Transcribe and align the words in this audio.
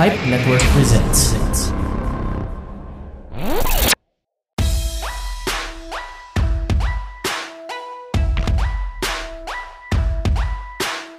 Hype 0.00 0.16
Network 0.32 0.64
presents. 0.72 1.36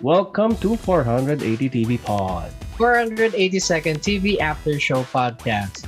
Welcome 0.01 0.57
to 0.65 0.73
480 0.77 1.69
TV 1.69 2.01
Pod. 2.01 2.49
482nd 2.81 4.01
TV 4.01 4.39
After 4.41 4.79
Show 4.79 5.05
podcast. 5.13 5.85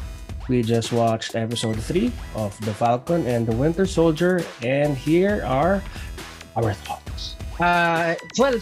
We 0.48 0.62
just 0.62 0.94
watched 0.94 1.34
episode 1.34 1.82
3 1.82 2.14
of 2.36 2.54
The 2.62 2.76
Falcon 2.78 3.26
and 3.26 3.48
the 3.50 3.58
Winter 3.58 3.88
Soldier, 3.88 4.46
and 4.62 4.94
here 4.94 5.42
are 5.50 5.82
our 6.56 6.78
thoughts. 6.86 7.42
Uh, 7.58 8.14
well, 8.38 8.62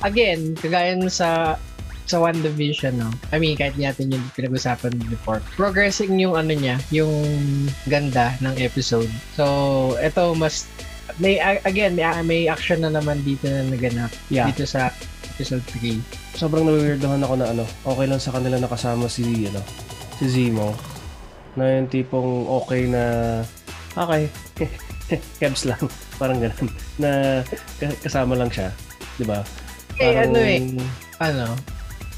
again, 0.00 0.56
kagaya 0.56 0.96
nung 0.96 1.12
sa 1.12 1.60
sa 2.06 2.22
One 2.22 2.38
Division, 2.38 2.96
no? 2.96 3.10
I 3.30 3.38
mean, 3.38 3.58
kahit 3.58 3.74
natin 3.74 4.14
yung 4.14 4.22
pinag-usapan 4.32 4.94
before. 5.10 5.42
Progressing 5.54 6.14
yung 6.16 6.38
ano 6.38 6.54
niya, 6.54 6.78
yung 6.88 7.10
ganda 7.84 8.38
ng 8.40 8.54
episode. 8.56 9.10
So, 9.34 9.44
ito 9.98 10.32
mas 10.32 10.70
may 11.18 11.38
again, 11.62 11.94
may, 11.94 12.06
may 12.22 12.40
action 12.46 12.82
na 12.82 12.90
naman 12.90 13.22
dito 13.22 13.46
na 13.46 13.66
naganap 13.66 14.10
Yeah. 14.28 14.46
dito 14.50 14.62
sa 14.64 14.90
episode 15.34 15.62
3. 15.74 15.98
Sobrang 16.34 16.64
nawiwirdohan 16.64 17.22
ako 17.22 17.34
na 17.36 17.46
ano, 17.50 17.64
okay 17.82 18.06
lang 18.06 18.20
sa 18.20 18.32
kanila 18.32 18.56
nakasama 18.56 19.06
si, 19.06 19.46
ano, 19.46 19.60
si 20.16 20.26
Zemo. 20.28 20.72
Na 21.56 21.80
yung 21.80 21.88
tipong 21.88 22.46
okay 22.46 22.84
na, 22.86 23.02
okay, 23.96 24.28
kebs 25.40 25.64
lang, 25.64 25.80
parang 26.20 26.38
ganun. 26.38 26.68
Na 26.96 27.40
ka- 27.80 27.98
kasama 28.00 28.36
lang 28.36 28.52
siya, 28.52 28.68
di 29.16 29.24
ba? 29.24 29.40
Eh, 29.96 30.12
ano 30.20 30.36
eh, 30.36 30.60
ano? 31.18 31.56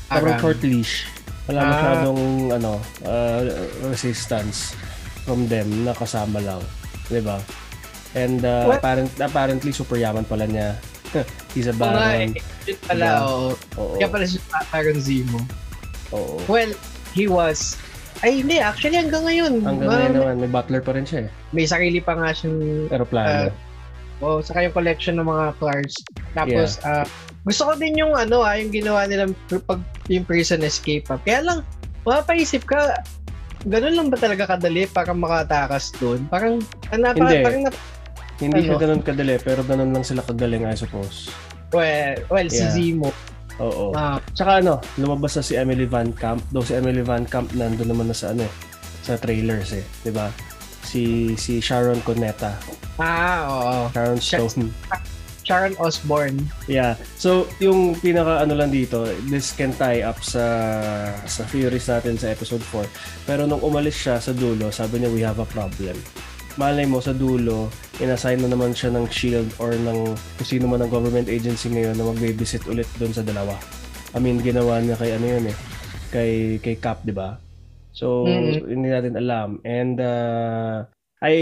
Parang 0.09 0.37
short 0.39 0.61
leash. 0.62 1.05
Wala 1.45 1.59
Ah. 1.59 1.69
masyadong 1.71 2.21
ano, 2.51 2.73
uh, 3.03 3.41
resistance 3.85 4.77
from 5.23 5.45
them 5.47 5.64
na 5.83 5.92
kasama 5.92 6.41
lang. 6.41 6.61
Di 7.06 7.20
ba? 7.20 7.41
And 8.12 8.41
uh, 8.41 8.69
apparent, 8.70 9.12
apparently 9.19 9.70
super 9.70 9.97
yaman 9.97 10.25
pala 10.25 10.45
niya. 10.45 10.77
He's 11.53 11.64
a 11.64 11.73
Oo 11.73 11.81
nga, 11.81 11.89
baron. 12.12 12.33
eh, 12.33 12.42
yun 12.67 12.79
pala, 12.84 13.05
Diba? 13.06 13.17
oo. 13.23 13.48
Oo. 13.77 13.95
Kaya 13.97 14.09
pala 14.09 14.25
siya 14.25 14.41
parang 14.69 14.98
Zemo. 14.98 15.41
Oo. 16.12 16.36
Well, 16.45 16.73
he 17.12 17.25
was 17.25 17.77
ay 18.19 18.42
hindi, 18.42 18.59
actually 18.59 18.98
hanggang 18.98 19.23
ngayon. 19.25 19.62
Hanggang 19.62 19.89
ngayon 19.89 20.12
naman, 20.12 20.34
may 20.39 20.51
butler 20.51 20.83
pa 20.83 20.91
rin 20.91 21.06
siya 21.06 21.25
eh. 21.25 21.31
May 21.51 21.64
sarili 21.64 22.03
pa 22.03 22.12
nga 22.12 22.29
siyang 22.29 22.91
Aeroplano. 22.91 23.48
Oh, 24.20 24.38
saka 24.38 24.62
yung 24.62 24.72
collection 24.72 25.16
ng 25.16 25.27
mga 25.27 25.47
cars. 25.56 25.94
Tapos 26.33 26.78
ah, 26.83 27.05
gusto 27.42 27.62
ko 27.64 27.72
din 27.74 27.97
yung 27.97 28.12
ano 28.12 28.42
ah, 28.42 28.55
yung 28.55 28.70
ginawa 28.70 29.05
nila 29.05 29.30
pag 29.64 29.80
yung 30.06 30.24
prison 30.24 30.61
escape. 30.61 31.06
Ah. 31.08 31.19
Kaya 31.19 31.41
lang 31.42 31.58
mapapaisip 32.02 32.64
ka 32.64 32.96
ganun 33.66 33.94
lang 33.94 34.06
ba 34.08 34.16
talaga 34.16 34.46
kadali 34.48 34.86
para 34.86 35.11
makatakas 35.11 35.91
doon? 35.98 36.22
Parang 36.30 36.62
napa, 36.94 37.19
Hindi. 37.19 37.42
parang 37.42 37.62
nap- 37.66 37.83
Hindi 38.39 38.61
siya 38.62 38.78
ano? 38.78 38.83
ganun 38.86 39.02
kadali, 39.02 39.34
pero 39.42 39.66
ganun 39.66 39.91
lang 39.91 40.06
sila 40.06 40.22
kagaling, 40.22 40.62
I 40.62 40.78
suppose. 40.78 41.27
well, 41.74 42.14
well 42.30 42.48
si 42.48 42.62
Yeah. 42.62 42.72
Zemo. 42.72 43.11
Oo. 43.58 43.91
Ah, 43.91 44.22
Tsaka 44.30 44.62
ano, 44.62 44.78
lumabas 44.94 45.34
na 45.34 45.42
si 45.42 45.58
Emily 45.58 45.84
Van 45.84 46.14
Camp. 46.14 46.39
Though 46.48 46.62
si 46.62 46.78
Emily 46.78 47.02
Van 47.02 47.27
Camp 47.27 47.50
nandun 47.52 47.91
naman 47.91 48.06
na 48.06 48.14
sa 48.14 48.30
ano 48.30 48.46
eh, 48.46 48.52
sa 49.02 49.19
trailers 49.19 49.74
eh. 49.74 49.83
'di 50.00 50.14
ba? 50.14 50.30
Si 50.89 51.36
si 51.36 51.61
Sharon 51.61 52.00
Cuneta. 52.00 52.56
ah, 52.97 53.44
oo. 53.44 53.77
Sharon 53.92 54.17
Stone. 54.19 54.72
Sharon 55.48 55.72
Osbourne. 55.80 56.45
Yeah. 56.69 57.00
So, 57.17 57.48
yung 57.56 57.97
pinaka 57.97 58.45
ano 58.45 58.53
lang 58.53 58.69
dito, 58.69 59.08
this 59.33 59.56
can 59.56 59.72
tie 59.72 60.05
up 60.05 60.20
sa 60.20 60.45
sa 61.25 61.42
theories 61.48 61.89
natin 61.89 62.20
sa 62.20 62.28
episode 62.28 62.61
4. 62.61 62.84
Pero 63.25 63.48
nung 63.48 63.64
umalis 63.64 63.97
siya 63.97 64.20
sa 64.20 64.36
dulo, 64.36 64.69
sabi 64.69 65.00
niya 65.00 65.08
we 65.08 65.25
have 65.25 65.41
a 65.41 65.48
problem. 65.48 65.97
Malay 66.61 66.84
mo 66.84 67.00
sa 67.00 67.17
dulo, 67.17 67.73
inassign 67.97 68.45
na 68.45 68.52
naman 68.52 68.77
siya 68.77 68.92
ng 68.92 69.08
SHIELD 69.08 69.57
or 69.57 69.73
ng 69.73 70.13
kung 70.13 70.48
sino 70.48 70.68
man 70.68 70.84
ang 70.84 70.92
government 70.92 71.33
agency 71.33 71.73
ngayon 71.73 71.96
na 71.96 72.05
mag-babysit 72.05 72.68
ulit 72.68 72.89
doon 73.01 73.14
sa 73.17 73.24
dalawa. 73.24 73.57
I 74.13 74.20
mean, 74.20 74.45
ginawa 74.45 74.84
niya 74.84 75.01
kay 75.01 75.17
ano 75.17 75.27
yun 75.33 75.45
eh, 75.48 75.57
kay 76.13 76.33
kay 76.61 76.77
Cap, 76.77 77.08
'di 77.08 77.14
ba? 77.17 77.40
So, 77.98 78.23
Mhm. 78.31 78.70
hindi 78.70 78.89
natin 78.95 79.19
alam. 79.19 79.59
And 79.67 79.98
uh, 79.98 80.86
I 81.19 81.35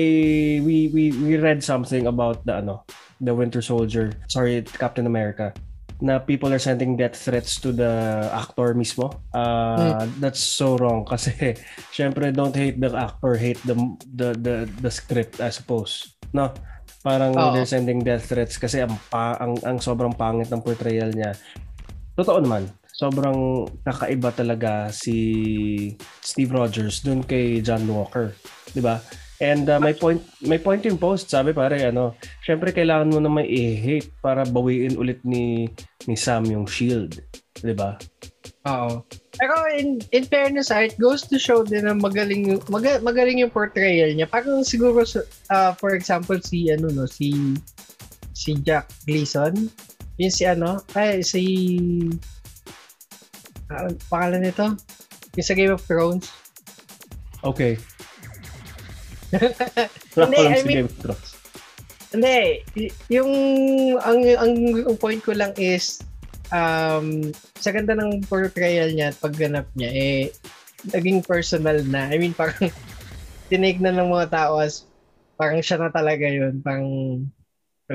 we 0.65 0.89
we 0.89 1.13
we 1.13 1.37
read 1.37 1.61
something 1.61 2.09
about 2.09 2.49
the 2.49 2.65
ano, 2.65 2.89
the 3.21 3.37
Winter 3.37 3.61
Soldier, 3.61 4.17
sorry, 4.25 4.65
Captain 4.65 5.05
America, 5.05 5.53
na 6.01 6.17
people 6.17 6.49
are 6.49 6.61
sending 6.61 6.97
death 6.97 7.21
threats 7.21 7.61
to 7.61 7.77
the 7.77 7.93
actor 8.33 8.73
mismo. 8.73 9.13
Uh, 9.37 10.09
That's 10.17 10.41
so 10.41 10.81
wrong 10.81 11.05
kasi 11.13 11.61
syempre 11.93 12.33
don't 12.33 12.57
hate 12.57 12.81
the 12.81 12.89
actor, 12.89 13.37
hate 13.37 13.61
the 13.69 13.77
the 14.09 14.29
the, 14.33 14.55
the 14.81 14.89
script 14.89 15.45
I 15.45 15.53
suppose. 15.53 16.17
No? 16.33 16.57
Parang 17.05 17.37
Oo. 17.37 17.53
they're 17.53 17.69
sending 17.69 18.01
death 18.01 18.33
threats 18.33 18.57
kasi 18.57 18.81
ang, 18.81 18.97
pa, 19.13 19.37
ang 19.37 19.61
ang 19.61 19.77
sobrang 19.79 20.17
pangit 20.17 20.49
ng 20.49 20.65
portrayal 20.65 21.13
niya. 21.13 21.37
Totoo 22.17 22.41
naman. 22.41 22.65
Sobrang 22.97 23.69
kakaiba 23.85 24.33
talaga 24.33 24.89
si 24.89 25.93
Steve 26.25 26.57
Rogers 26.57 27.05
dun 27.05 27.21
kay 27.21 27.61
John 27.61 27.85
Walker, 27.85 28.33
'di 28.73 28.81
ba? 28.81 29.05
And 29.37 29.69
uh, 29.69 29.77
may 29.77 29.93
point 29.93 30.25
may 30.41 30.57
point 30.57 30.81
yung 30.89 30.97
post, 30.97 31.29
sabi 31.29 31.53
pare 31.53 31.77
ano, 31.85 32.17
syempre 32.41 32.73
kailangan 32.73 33.13
mo 33.13 33.21
na 33.21 33.29
may 33.29 33.45
i-hate 33.45 34.09
para 34.25 34.49
bawiin 34.49 34.97
ulit 34.97 35.21
ni 35.29 35.69
ni 36.09 36.17
Sam 36.17 36.49
yung 36.49 36.65
shield, 36.65 37.21
'di 37.61 37.77
ba? 37.77 38.01
Oo. 38.67 39.05
Pero 39.37 39.55
in, 39.77 40.01
in 40.11 40.25
fairness, 40.27 40.73
it 40.73 40.97
goes 40.99 41.23
to 41.29 41.39
show 41.39 41.63
din 41.63 41.87
na 41.87 41.95
magaling, 41.95 42.59
maga, 42.67 42.99
magaling 42.99 43.39
yung 43.45 43.53
portrayal 43.53 44.11
niya. 44.11 44.27
Parang 44.27 44.65
siguro, 44.67 45.07
ah, 45.53 45.77
for 45.77 45.95
example, 45.95 46.41
si, 46.43 46.73
ano, 46.73 46.91
no, 46.91 47.07
si, 47.07 47.55
si 48.33 48.59
Jack 48.65 48.91
Gleason. 49.07 49.71
Yung 50.17 50.33
si, 50.35 50.49
ano, 50.49 50.81
ay, 50.97 51.21
si, 51.21 51.43
ah, 53.71 53.91
pangalan 54.09 54.43
nito? 54.43 54.75
Yung 55.37 55.47
sa 55.47 55.57
Game 55.57 55.73
of 55.73 55.85
Thrones. 55.85 56.31
Okay. 57.45 57.77
Wala 60.17 60.27
Hindi, 60.27 60.37
ko 60.37 60.43
lang 60.43 60.53
I 60.53 60.61
si 60.61 60.67
mean- 60.67 60.77
Game 60.83 60.91
of 60.91 60.99
Thrones. 60.99 61.29
Hindi, 62.07 62.39
y- 62.79 62.95
yung, 63.13 63.31
ang, 64.01 64.19
ang, 64.39 64.53
ang 64.87 64.97
point 64.97 65.21
ko 65.21 65.35
lang 65.35 65.53
is, 65.59 66.01
um, 66.55 67.29
sa 67.59 67.75
ganda 67.75 67.93
ng 67.93 68.25
portrayal 68.25 68.95
niya 68.95 69.13
at 69.13 69.21
pagganap 69.21 69.67
niya, 69.75 69.91
eh, 69.93 70.23
naging 70.95 71.21
personal 71.27 71.83
na. 71.85 72.09
I 72.09 72.17
mean, 72.17 72.33
parang, 72.33 72.71
tinake 73.51 73.83
na 73.83 73.93
ng 73.93 74.09
mga 74.09 74.31
tao 74.33 74.63
as, 74.63 74.87
parang 75.37 75.61
siya 75.61 75.83
na 75.83 75.91
talaga 75.93 76.25
yun. 76.25 76.63
Parang? 76.63 76.87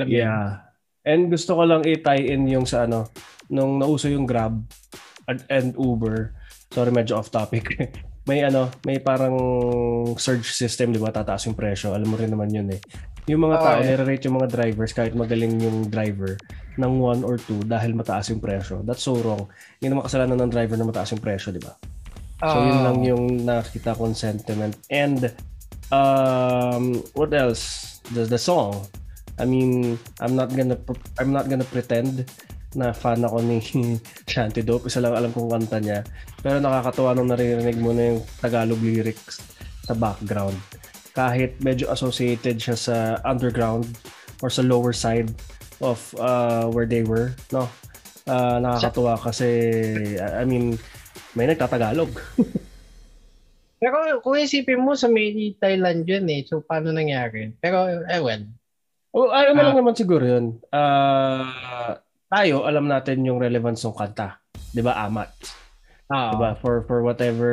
Yeah. 0.06 0.64
And 1.02 1.28
gusto 1.34 1.58
ko 1.58 1.66
lang 1.66 1.84
i-tie 1.84 2.30
in 2.30 2.46
yung 2.46 2.70
sa 2.70 2.86
ano, 2.86 3.10
nung 3.50 3.82
nauso 3.82 4.08
yung 4.08 4.30
Grab 4.30 4.62
and, 5.28 5.42
and 5.50 5.68
Uber. 5.78 6.34
Sorry, 6.72 6.92
medyo 6.94 7.20
off 7.20 7.30
topic. 7.30 7.76
may 8.30 8.46
ano, 8.46 8.70
may 8.86 9.02
parang 9.02 9.36
surge 10.16 10.54
system, 10.54 10.94
di 10.94 11.02
ba? 11.02 11.10
Tataas 11.10 11.50
yung 11.50 11.58
presyo. 11.58 11.92
Alam 11.98 12.14
mo 12.14 12.16
rin 12.18 12.30
naman 12.30 12.54
yun 12.54 12.70
eh. 12.72 12.82
Yung 13.30 13.46
mga 13.46 13.58
Oo, 13.58 13.66
tao, 13.66 13.80
eh. 13.82 13.86
nire-rate 13.86 14.24
yung 14.30 14.38
mga 14.42 14.50
drivers 14.50 14.92
kahit 14.98 15.14
magaling 15.14 15.62
yung 15.62 15.90
driver 15.90 16.38
ng 16.78 16.94
1 16.98 17.22
or 17.22 17.38
2 17.38 17.70
dahil 17.70 17.94
mataas 17.94 18.34
yung 18.34 18.42
presyo. 18.42 18.82
That's 18.82 19.06
so 19.06 19.18
wrong. 19.20 19.46
Hindi 19.78 19.94
naman 19.94 20.06
kasalanan 20.10 20.38
ng 20.48 20.52
driver 20.54 20.78
na 20.78 20.90
mataas 20.90 21.14
yung 21.14 21.22
presyo, 21.22 21.54
di 21.54 21.62
ba? 21.62 21.74
So, 22.42 22.58
yun 22.58 22.82
Oo. 22.82 22.86
lang 22.90 22.98
yung 23.06 23.24
nakita 23.46 23.94
kong 23.94 24.18
sentiment. 24.18 24.74
And, 24.90 25.30
um, 25.94 26.98
what 27.14 27.30
else? 27.34 28.02
The, 28.10 28.26
the 28.26 28.42
song. 28.42 28.90
I 29.38 29.46
mean, 29.46 29.98
I'm 30.22 30.36
not 30.38 30.54
gonna 30.54 30.78
I'm 31.18 31.34
not 31.34 31.50
gonna 31.50 31.66
pretend 31.66 32.30
na 32.74 32.92
fan 32.92 33.22
ako 33.22 33.42
ni 33.42 33.60
Shanty 34.32 34.62
Dope. 34.62 34.88
Isa 34.88 35.00
lang 35.00 35.14
alam 35.14 35.32
kong 35.32 35.52
kanta 35.52 35.78
niya. 35.78 36.02
Pero 36.40 36.58
nakakatuwa 36.58 37.14
nung 37.14 37.30
naririnig 37.30 37.78
mo 37.78 37.92
na 37.92 38.16
yung 38.16 38.22
Tagalog 38.40 38.80
lyrics 38.80 39.44
sa 39.84 39.94
background. 39.94 40.56
Kahit 41.12 41.60
medyo 41.60 41.92
associated 41.92 42.56
siya 42.58 42.78
sa 42.78 42.96
underground 43.24 43.84
or 44.40 44.48
sa 44.48 44.64
lower 44.64 44.96
side 44.96 45.30
of 45.82 46.00
uh, 46.18 46.70
where 46.70 46.88
they 46.88 47.04
were, 47.04 47.36
no? 47.52 47.68
Uh, 48.24 48.62
nakakatuwa 48.62 49.18
kasi, 49.18 49.50
I 50.18 50.46
mean, 50.46 50.78
may 51.34 51.46
nagtatagalog. 51.46 52.14
Pero 53.82 53.98
kung 54.22 54.38
isipin 54.38 54.86
mo, 54.86 54.94
sa 54.94 55.10
may 55.10 55.34
Thailand 55.58 56.06
yun 56.06 56.30
eh. 56.30 56.46
So, 56.46 56.62
paano 56.62 56.94
nangyari? 56.94 57.50
Pero, 57.58 57.90
eh, 57.90 58.22
well. 58.22 58.46
O 59.12 59.28
ano 59.28 59.52
Ah. 59.52 59.64
lang 59.68 59.76
naman 59.76 59.98
siguro 59.98 60.22
yun. 60.24 60.46
Ah, 60.72 61.98
tayo, 62.32 62.64
alam 62.64 62.88
natin 62.88 63.28
yung 63.28 63.44
relevance 63.44 63.84
ng 63.84 63.92
kanta. 63.92 64.40
'Di 64.72 64.80
ba 64.80 64.96
Amat? 65.04 65.32
Oo. 66.08 66.32
'Di 66.32 66.38
ba? 66.40 66.50
For, 66.64 66.88
for 66.88 67.04
whatever 67.04 67.52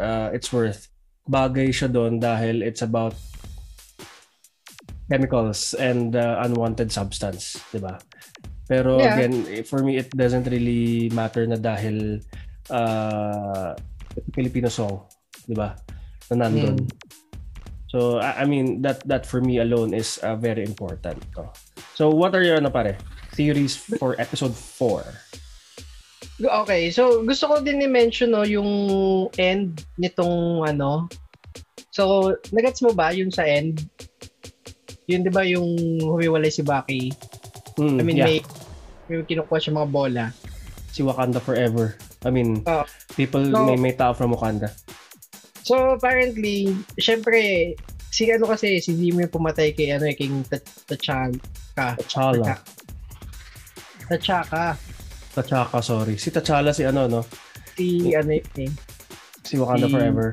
uh, 0.00 0.28
it's 0.32 0.48
worth. 0.48 0.88
Bagay 1.28 1.68
siya 1.74 1.92
doon 1.92 2.16
dahil 2.16 2.64
it's 2.64 2.80
about 2.80 3.12
chemicals 5.12 5.76
and 5.76 6.16
uh, 6.16 6.40
unwanted 6.42 6.88
substance. 6.88 7.60
'di 7.70 7.84
ba? 7.84 8.00
Pero 8.66 8.98
Yeah. 8.98 9.14
again, 9.14 9.62
for 9.62 9.84
me, 9.84 10.00
it 10.00 10.10
doesn't 10.10 10.50
really 10.50 11.06
matter 11.14 11.46
na 11.46 11.54
dahil 11.54 12.18
uh, 12.72 13.76
Filipino 14.34 14.72
song, 14.72 15.06
'di 15.46 15.54
ba? 15.54 15.76
Na 16.32 16.48
nandun. 16.48 16.80
Mm. 16.80 16.90
So 17.86 18.18
I, 18.18 18.42
I 18.42 18.44
mean 18.50 18.82
that 18.82 19.04
that 19.06 19.22
for 19.22 19.38
me 19.38 19.62
alone 19.62 19.94
is 19.94 20.18
uh, 20.26 20.34
very 20.34 20.66
important. 20.66 21.22
So 21.94 22.10
what 22.10 22.34
are 22.34 22.42
your 22.42 22.58
ano 22.58 22.74
pare? 22.74 22.98
Theories 23.36 23.76
for 23.76 24.16
episode 24.16 24.56
4? 24.56 25.04
Okay, 26.64 26.88
so 26.92 27.20
gusto 27.24 27.48
ko 27.48 27.54
din 27.60 27.84
i-mention 27.84 28.32
no 28.32 28.44
yung 28.44 28.68
end 29.36 29.84
nitong 29.96 30.64
ano. 30.64 31.08
So, 31.92 32.32
nagets 32.52 32.84
mo 32.84 32.92
ba 32.92 33.08
yung 33.12 33.32
sa 33.32 33.44
end? 33.44 33.84
Yun 35.08 35.24
'di 35.24 35.32
ba 35.32 35.46
yung 35.48 36.00
humiwalay 36.02 36.52
si 36.52 36.60
Baki? 36.60 37.08
Mm, 37.80 37.96
I 37.96 38.02
mean, 38.04 38.18
yeah. 38.20 38.26
may, 38.28 38.38
may 39.08 39.24
kinukuha 39.24 39.60
siya 39.60 39.76
mga 39.76 39.92
bola. 39.92 40.24
Si 40.92 41.00
Wakanda 41.00 41.40
forever. 41.40 41.96
I 42.24 42.32
mean, 42.32 42.64
Oh. 42.68 42.84
people 43.16 43.44
So- 43.48 43.64
may 43.64 43.76
may 43.76 43.94
tao 43.96 44.12
from 44.12 44.32
Wakanda. 44.32 44.72
So 45.66 45.96
apparently, 45.98 46.72
syempre, 46.94 47.74
si 48.12 48.28
ano 48.30 48.46
kasi, 48.46 48.78
si 48.78 48.94
Zemo 48.94 49.24
yung 49.24 49.32
pumatay 49.34 49.74
kay 49.74 49.90
ano, 49.92 50.06
eh, 50.06 50.14
King 50.14 50.44
T'Chaka. 50.46 51.96
T'Challa. 51.98 52.60
T'Chaka. 54.08 54.78
T'Chaka, 55.34 55.78
sorry. 55.82 56.16
Si 56.16 56.30
T'Challa 56.30 56.70
si 56.70 56.82
ano 56.82 57.06
no? 57.06 57.20
Si 57.76 58.14
ano 58.14 58.30
yun 58.32 58.46
eh. 58.62 58.72
Si 59.42 59.54
Wakanda 59.56 59.86
Si- 59.86 59.92
forever. 59.92 60.28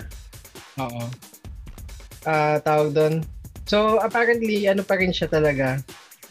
Oo. 0.79 1.03
Ah, 2.23 2.57
tawag 2.57 2.95
doon. 2.95 3.13
So 3.67 3.99
apparently, 3.99 4.65
ano 4.65 4.81
pa 4.81 4.95
rin 4.95 5.11
siya 5.11 5.27
talaga. 5.27 5.79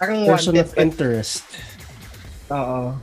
Parang 0.00 0.24
Person 0.24 0.56
wanted 0.56 0.66
of 0.66 0.78
interest. 0.78 1.44
Oo. 2.48 2.96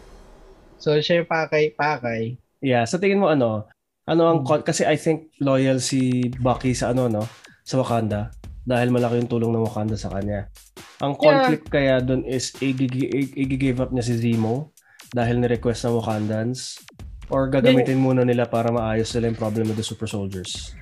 So 0.80 0.97
siya 0.97 1.21
yung 1.21 1.30
pakay, 1.30 1.75
pakay. 1.75 2.39
Yeah, 2.59 2.83
sa 2.83 2.97
tingin 2.97 3.19
mo 3.19 3.30
ano? 3.30 3.68
Ano 4.03 4.24
ang 4.25 4.39
Hmm. 4.41 4.63
kasi 4.63 4.83
I 4.83 4.97
think 4.97 5.30
loyal 5.38 5.77
si 5.77 6.27
Bucky 6.33 6.74
sa 6.74 6.91
ano 6.91 7.06
no, 7.06 7.24
sa 7.62 7.77
Wakanda 7.77 8.33
dahil 8.68 8.92
malaki 8.92 9.24
yung 9.24 9.32
tulong 9.32 9.52
ng 9.56 9.66
Wakanda 9.66 9.96
sa 9.96 10.12
kanya. 10.12 10.52
Ang 11.00 11.16
conflict 11.16 11.72
kaya 11.72 12.04
doon 12.04 12.28
is 12.28 12.52
i-gi- 12.60 13.34
i-give 13.36 13.80
up 13.80 13.92
niya 13.92 14.06
si 14.06 14.20
Zemo 14.20 14.76
dahil 15.16 15.40
ni-request 15.42 15.88
ng 15.88 15.96
Wakandans 15.98 16.84
or 17.30 17.48
gagamitin 17.48 18.02
muna 18.02 18.26
nila 18.26 18.50
para 18.50 18.74
maayos 18.74 19.14
nila 19.16 19.34
yung 19.34 19.40
problem 19.40 19.66
with 19.70 19.78
the 19.78 19.86
super 19.86 20.10
soldiers. 20.10 20.74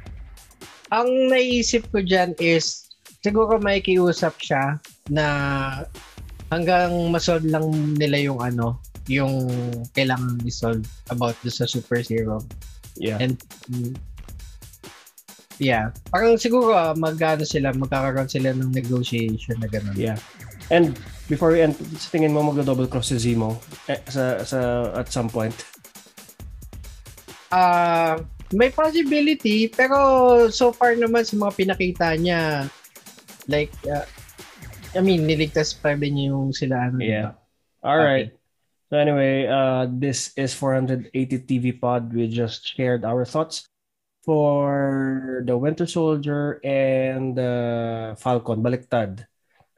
Ang 0.90 1.28
naisip 1.28 1.92
ko 1.92 2.00
dyan 2.00 2.32
is, 2.40 2.88
siguro 3.20 3.60
may 3.60 3.84
kiusap 3.84 4.40
siya 4.40 4.80
na 5.12 5.26
hanggang 6.48 6.96
masolve 7.12 7.44
lang 7.48 7.68
nila 8.00 8.18
yung 8.24 8.40
ano, 8.40 8.80
yung 9.12 9.52
kailangan 9.92 10.40
i-solve 10.48 10.84
about 11.12 11.36
the 11.44 11.52
sa 11.52 11.68
super 11.68 12.00
serum. 12.04 12.44
Yeah. 12.96 13.20
And 13.20 13.36
mm, 13.68 13.96
yeah, 15.58 15.94
parang 16.10 16.38
siguro 16.38 16.74
ah, 16.74 16.94
mag-ano 16.94 17.46
sila, 17.46 17.74
magkakaroon 17.74 18.30
sila 18.30 18.54
ng 18.54 18.70
negotiation 18.74 19.58
na 19.58 19.70
gano'n. 19.70 19.98
Yeah. 19.98 20.18
And 20.70 20.98
before 21.32 21.56
we 21.56 21.64
end, 21.64 21.76
sa 21.98 22.12
tingin 22.12 22.34
mo 22.36 22.44
magdo-double 22.44 22.92
cross 22.92 23.10
si 23.14 23.18
Zemo 23.18 23.58
eh, 23.88 24.02
sa, 24.08 24.44
sa 24.44 24.92
at 24.96 25.08
some 25.10 25.32
point? 25.32 25.56
Ah, 27.52 28.20
may 28.52 28.72
possibility 28.72 29.68
pero 29.72 30.48
so 30.52 30.72
far 30.72 30.96
naman 30.96 31.24
sa 31.24 31.36
mga 31.36 31.54
pinakita 31.56 32.16
niya 32.20 32.68
like 33.48 33.72
ah, 33.88 34.04
I 34.96 35.04
mean 35.04 35.24
niligtas 35.28 35.76
pa 35.76 35.96
niya 35.96 36.32
yung 36.36 36.52
sila 36.52 36.92
ano 36.92 37.00
Yeah. 37.00 37.32
diba? 37.32 37.34
All 37.88 38.00
right. 38.04 38.32
So 38.88 38.96
anyway, 38.96 39.48
uh, 39.52 39.88
this 39.92 40.32
is 40.40 40.56
480 40.56 41.12
TV 41.44 41.76
Pod. 41.76 42.08
We 42.08 42.32
just 42.32 42.64
shared 42.64 43.04
our 43.04 43.28
thoughts 43.28 43.68
for 44.28 45.40
the 45.48 45.56
Winter 45.56 45.88
Soldier 45.88 46.60
and 46.60 47.40
uh, 47.40 48.12
Falcon. 48.20 48.60
Baliktad. 48.60 49.24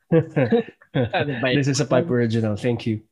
Ano 0.10 1.54
this 1.54 1.70
is 1.70 1.78
a 1.78 1.86
Pipe 1.86 2.10
original. 2.10 2.58
Thank 2.58 2.90
you. 2.90 3.06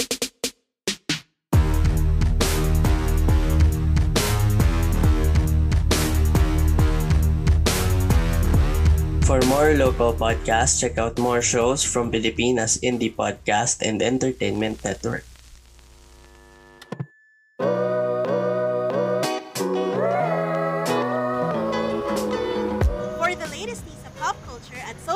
For 9.21 9.37
more 9.45 9.77
local 9.77 10.17
podcasts, 10.17 10.81
check 10.81 10.97
out 10.97 11.21
more 11.21 11.45
shows 11.45 11.85
from 11.85 12.09
Pilipinas 12.09 12.81
Indie 12.81 13.13
Podcast 13.13 13.85
and 13.85 14.01
Entertainment 14.01 14.81
Network. 14.81 15.36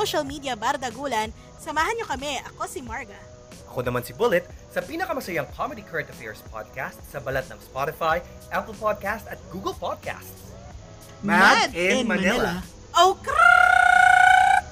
Social 0.02 0.26
media 0.26 0.58
bardagulan, 0.58 1.30
samahan 1.62 1.94
nyo 1.94 2.06
kami. 2.10 2.34
Ako 2.50 2.66
si 2.66 2.82
Marga. 2.82 3.14
Ako 3.70 3.86
naman 3.86 4.02
si 4.02 4.10
Bullet 4.10 4.42
sa 4.74 4.82
pinakamasayang 4.82 5.46
comedy 5.54 5.86
current 5.86 6.10
affairs 6.10 6.42
podcast 6.50 6.98
sa 7.06 7.22
balat 7.22 7.46
ng 7.46 7.56
Spotify, 7.62 8.18
Apple 8.50 8.74
Podcast 8.74 9.30
at 9.30 9.38
Google 9.54 9.78
Podcasts. 9.78 10.50
Mad 11.22 11.70
in 11.70 12.10
Manila. 12.10 12.66
Oh, 12.98 13.14
crap! 13.22 14.66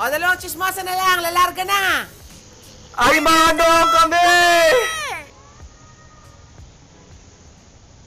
O, 0.00 0.08
dalawang 0.08 0.40
chismosa 0.40 0.80
na 0.80 0.96
lang, 0.96 1.20
lalarga 1.28 1.62
na! 1.68 2.08
Ay, 2.96 3.20
manong 3.20 3.90
kami! 3.94 4.97